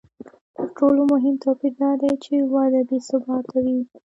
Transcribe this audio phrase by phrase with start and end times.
[0.55, 3.79] تر ټولو مهم توپیر دا دی چې وده بې ثباته وي